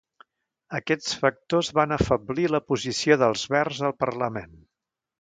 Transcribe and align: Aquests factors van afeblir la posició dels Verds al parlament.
Aquests 0.79 1.11
factors 1.25 1.69
van 1.81 1.95
afeblir 1.99 2.49
la 2.57 2.65
posició 2.73 3.21
dels 3.27 3.47
Verds 3.57 3.87
al 3.91 3.99
parlament. 4.07 4.61